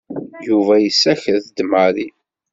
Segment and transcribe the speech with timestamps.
[0.47, 2.07] Yuba yessaked-d Mary.